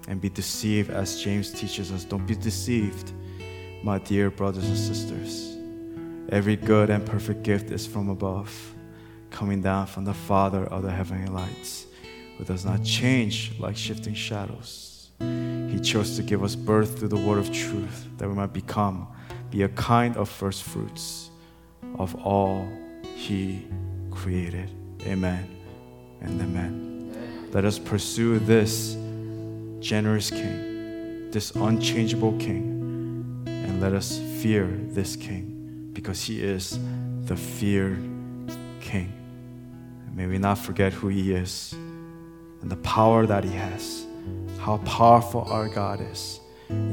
[0.07, 2.05] and be deceived, as James teaches us.
[2.05, 3.11] Don't be deceived,
[3.83, 5.57] my dear brothers and sisters.
[6.29, 8.51] Every good and perfect gift is from above,
[9.29, 11.85] coming down from the Father of the heavenly lights,
[12.37, 15.11] who does not change like shifting shadows.
[15.19, 19.07] He chose to give us birth through the word of truth, that we might become,
[19.49, 21.29] be a kind of first fruits
[21.97, 22.67] of all
[23.15, 23.67] He
[24.11, 24.71] created.
[25.03, 25.47] Amen
[26.21, 27.49] and amen.
[27.51, 28.97] Let us pursue this
[29.79, 36.79] generous King, this unchangeable King, and let us fear this King because he is
[37.25, 37.97] the feared
[38.81, 39.11] King.
[40.05, 41.73] And may we not forget who he is
[42.61, 44.05] and the power that he has,
[44.59, 46.39] how powerful our God is,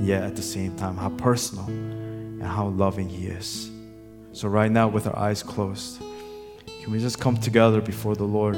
[0.00, 3.70] yet at the same time, how personal and how loving he is.
[4.32, 8.56] So, right now, with our eyes closed, can we just come together before the Lord?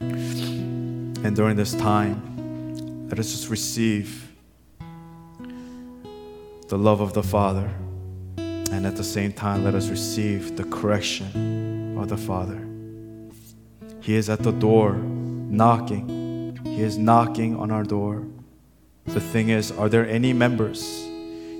[0.00, 2.31] And during this time,
[3.12, 4.32] let us just receive
[6.68, 7.70] the love of the Father.
[8.38, 12.66] And at the same time, let us receive the correction of the Father.
[14.00, 16.58] He is at the door knocking.
[16.64, 18.24] He is knocking on our door.
[19.04, 20.82] The thing is, are there any members?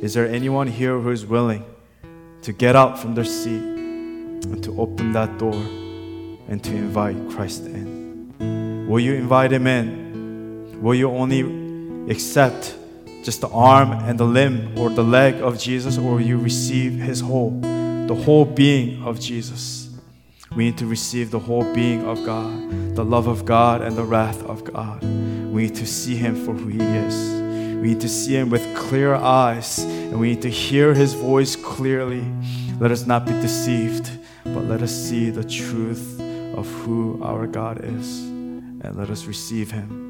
[0.00, 1.66] Is there anyone here who is willing
[2.40, 5.52] to get up from their seat and to open that door
[6.48, 8.86] and to invite Christ in?
[8.88, 10.01] Will you invite him in?
[10.82, 12.74] Will you only accept
[13.22, 17.20] just the arm and the limb or the leg of Jesus, or you receive his
[17.20, 19.90] whole, the whole being of Jesus.
[20.56, 24.02] We need to receive the whole being of God, the love of God and the
[24.02, 25.02] wrath of God.
[25.02, 27.40] We need to see him for who he is.
[27.80, 31.56] We need to see him with clear eyes, and we need to hear his voice
[31.56, 32.24] clearly.
[32.80, 34.10] Let us not be deceived,
[34.44, 36.20] but let us see the truth
[36.56, 40.01] of who our God is, and let us receive him.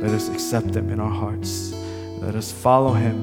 [0.00, 1.72] Let us accept him in our hearts.
[2.20, 3.16] Let us follow him.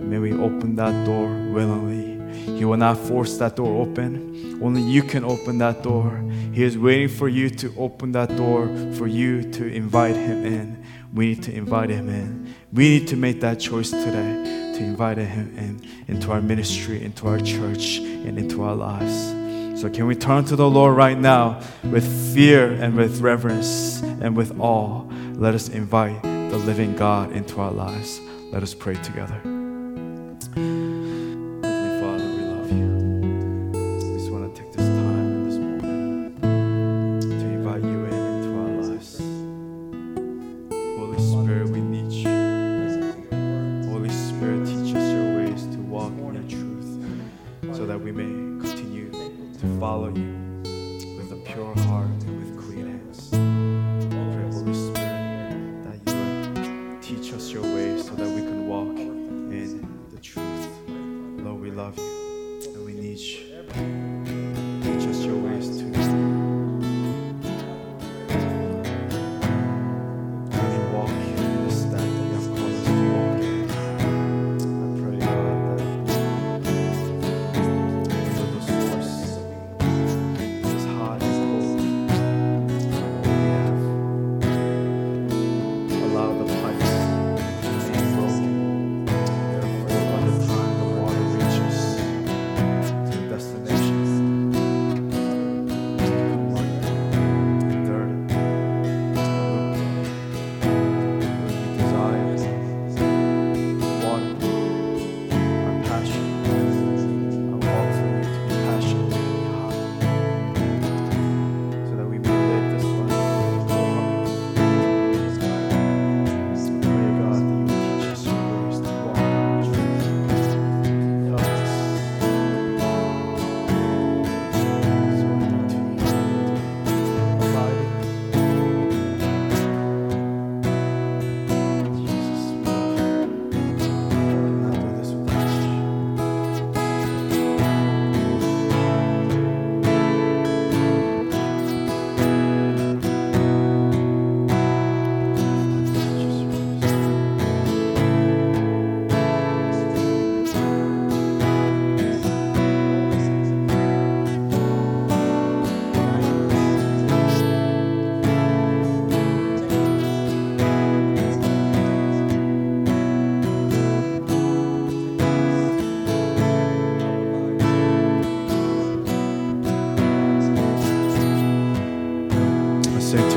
[0.00, 2.16] And may we open that door willingly.
[2.58, 4.60] He will not force that door open.
[4.62, 6.22] Only you can open that door.
[6.52, 10.84] He is waiting for you to open that door, for you to invite him in.
[11.12, 12.54] We need to invite him in.
[12.72, 17.26] We need to make that choice today to invite him in into our ministry, into
[17.28, 19.45] our church, and into our lives.
[19.76, 24.34] So, can we turn to the Lord right now with fear and with reverence and
[24.34, 25.02] with awe?
[25.34, 28.18] Let us invite the living God into our lives.
[28.52, 29.55] Let us pray together.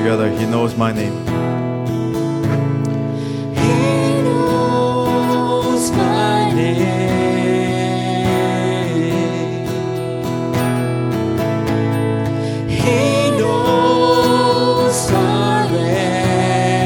[0.09, 0.29] Together.
[0.39, 1.13] He knows my name.
[3.55, 8.07] He knows my name.
[12.67, 15.67] He knows our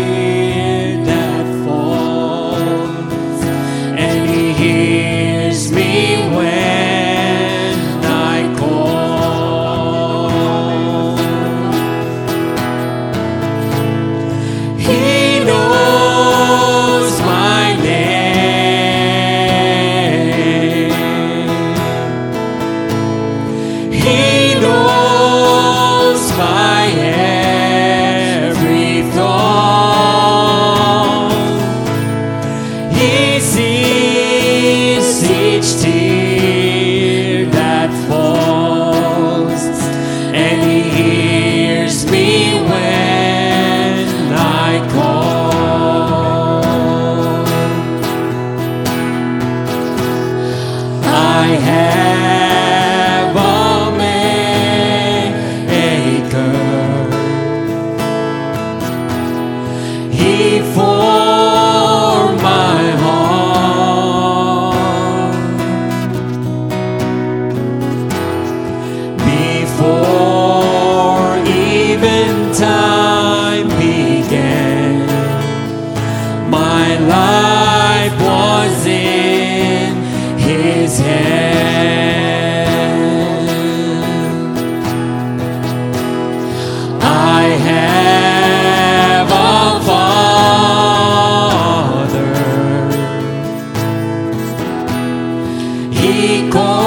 [96.51, 96.84] Calls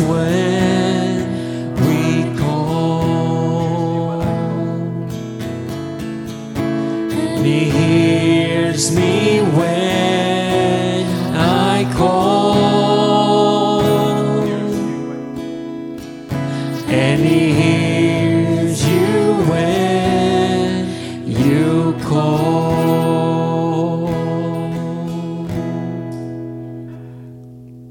[0.00, 4.22] when we call.
[7.42, 13.80] He hears me when I call.
[16.88, 20.86] And He hears you when
[21.26, 22.98] you call.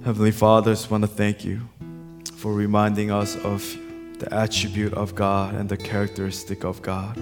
[0.04, 1.68] Heavenly Father, I want to thank you
[2.48, 3.62] for reminding us of
[4.20, 7.14] the attribute of God and the characteristic of God.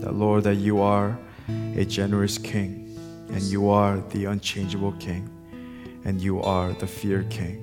[0.00, 1.18] That, Lord, that you are
[1.76, 2.96] a generous King,
[3.28, 5.28] and you are the unchangeable King,
[6.06, 7.58] and you are the fear King.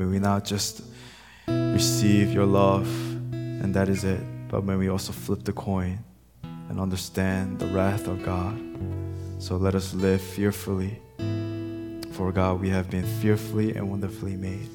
[0.00, 0.82] May we not just
[1.46, 2.88] receive your love,
[3.32, 6.00] and that is it, but may we also flip the coin
[6.42, 8.58] and understand the wrath of God.
[9.38, 10.98] So let us live fearfully
[12.18, 14.68] for God, we have been fearfully and wonderfully made.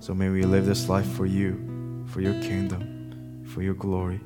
[0.00, 4.20] So may we live this life for you, for your kingdom, for your glory,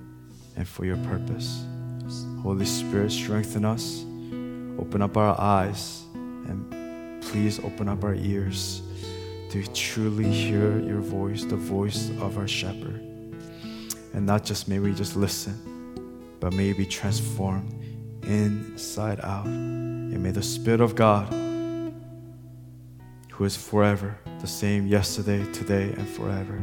[0.56, 1.64] and for your purpose.
[2.42, 4.04] Holy Spirit, strengthen us,
[4.78, 8.82] open up our eyes, and please open up our ears
[9.50, 13.00] to truly hear your voice, the voice of our shepherd.
[14.12, 17.72] And not just may we just listen, but may we be transformed
[18.24, 19.46] inside out.
[19.46, 21.32] And may the Spirit of God
[23.30, 26.60] who is forever the same yesterday, today, and forever.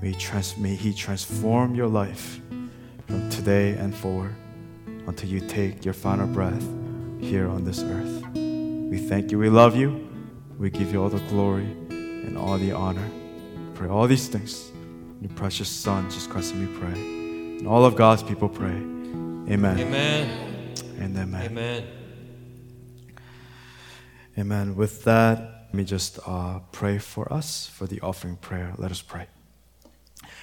[0.00, 2.40] May he, trans- may he transform your life
[3.06, 4.34] from today and forward
[5.06, 6.66] until you take your final breath
[7.20, 8.26] here on this earth.
[8.34, 9.38] We thank you.
[9.38, 10.08] We love you.
[10.58, 13.10] We give you all the glory and all the honor.
[13.74, 14.70] Pray all these things.
[14.70, 16.98] In your precious Son, Jesus Christ, and we pray.
[16.98, 18.68] And all of God's people pray.
[18.70, 19.78] Amen.
[19.78, 20.74] Amen.
[20.98, 21.42] And amen.
[21.44, 21.86] Amen.
[24.38, 24.76] Amen.
[24.76, 28.74] With that, let me just uh, pray for us for the offering prayer.
[28.76, 29.28] Let us pray.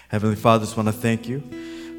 [0.07, 1.41] Heavenly Father, just want to thank you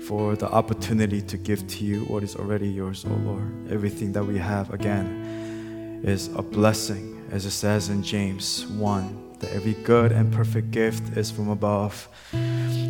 [0.06, 3.70] for the opportunity to give to you what is already yours, O Lord.
[3.70, 9.52] Everything that we have, again, is a blessing, as it says in James 1 that
[9.52, 12.08] every good and perfect gift is from above,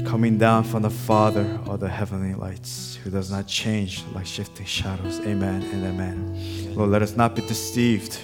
[0.07, 4.67] coming down from the Father of the heavenly lights, who does not change like shifting
[4.67, 5.19] shadows.
[5.21, 6.77] Amen and amen.
[6.77, 8.21] Lord, let us not be deceived,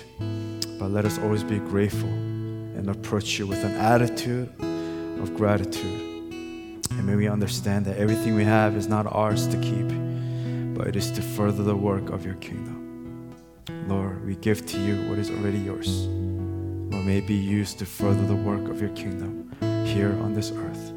[0.85, 4.51] but let us always be grateful and approach you with an attitude
[5.19, 6.35] of gratitude.
[6.91, 9.89] And may we understand that everything we have is not ours to keep,
[10.77, 13.35] but it is to further the work of your kingdom.
[13.89, 16.07] Lord, we give to you what is already yours.
[16.07, 19.57] Lord, may it be used to further the work of your kingdom
[19.87, 20.93] here on this earth.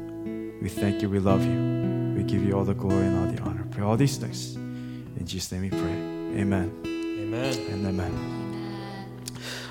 [0.60, 2.14] We thank you, we love you.
[2.14, 3.66] We give you all the glory and all the honor.
[3.70, 4.54] Pray all these things.
[4.56, 6.42] In Jesus' name we pray.
[6.42, 7.54] Amen Amen.
[7.70, 8.47] and amen.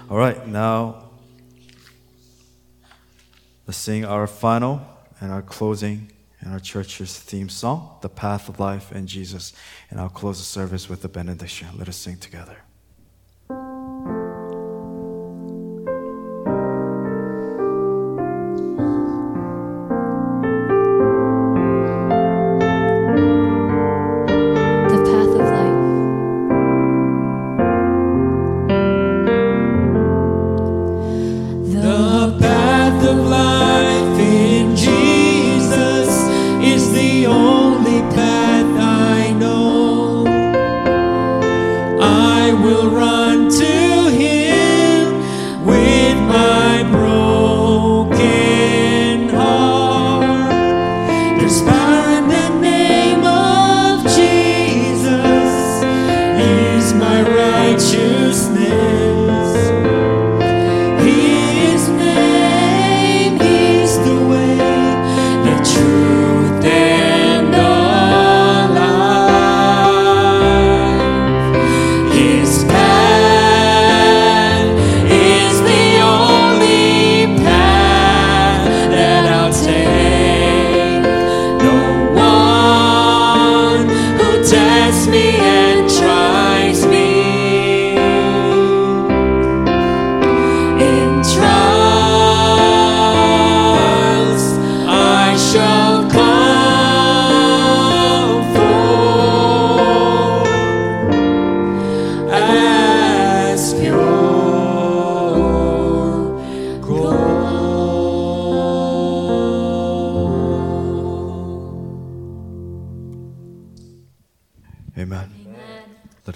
[0.10, 1.04] All right, now
[3.66, 4.80] let's sing our final
[5.20, 9.52] and our closing and our church's theme song, The Path of Life in Jesus.
[9.90, 11.68] And I'll close the service with the benediction.
[11.78, 12.56] Let us sing together.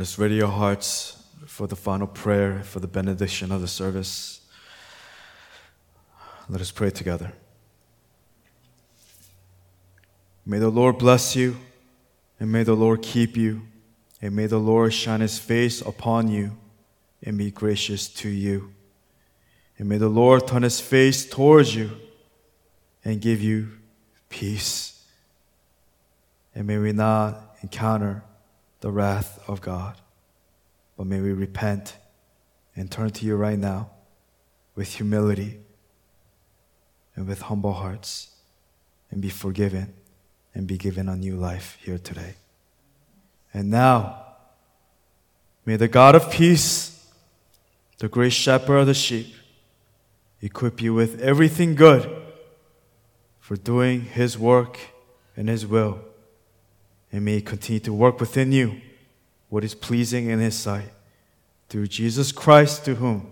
[0.01, 4.41] Let us ready our hearts for the final prayer, for the benediction of the service.
[6.49, 7.31] Let us pray together.
[10.43, 11.55] May the Lord bless you,
[12.39, 13.61] and may the Lord keep you,
[14.23, 16.57] and may the Lord shine his face upon you
[17.21, 18.73] and be gracious to you.
[19.77, 21.91] And may the Lord turn his face towards you
[23.05, 23.69] and give you
[24.29, 25.05] peace.
[26.55, 28.23] And may we not encounter
[28.81, 29.95] the wrath of God,
[30.97, 31.95] but may we repent
[32.75, 33.89] and turn to you right now
[34.75, 35.59] with humility
[37.15, 38.31] and with humble hearts
[39.09, 39.93] and be forgiven
[40.53, 42.35] and be given a new life here today.
[43.53, 44.25] And now,
[45.65, 47.07] may the God of peace,
[47.99, 49.35] the great shepherd of the sheep,
[50.41, 52.09] equip you with everything good
[53.39, 54.79] for doing his work
[55.37, 55.99] and his will.
[57.11, 58.81] And may he continue to work within you
[59.49, 60.91] what is pleasing in his sight.
[61.67, 63.31] Through Jesus Christ, to whom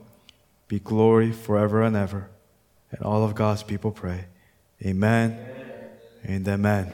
[0.68, 2.30] be glory forever and ever.
[2.92, 4.26] And all of God's people pray.
[4.86, 5.38] Amen,
[6.24, 6.94] and amen.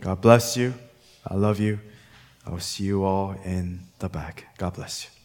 [0.00, 0.74] God bless you.
[1.26, 1.78] I love you.
[2.46, 4.46] I will see you all in the back.
[4.58, 5.19] God bless you.